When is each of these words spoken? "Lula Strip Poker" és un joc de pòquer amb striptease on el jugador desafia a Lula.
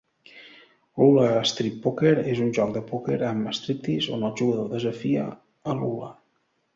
"Lula 1.01 1.25
Strip 1.49 1.75
Poker" 1.83 2.13
és 2.31 2.41
un 2.45 2.49
joc 2.57 2.71
de 2.77 2.81
pòquer 2.91 3.17
amb 3.33 3.51
striptease 3.57 4.15
on 4.17 4.25
el 4.31 4.33
jugador 4.41 4.73
desafia 4.73 5.27
a 5.27 5.77
Lula. 5.83 6.09